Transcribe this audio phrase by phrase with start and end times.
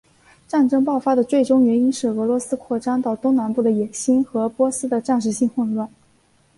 [0.47, 5.87] 战争爆发的最终原因是俄罗斯扩张到东南部的野心和波斯的暂时性混乱。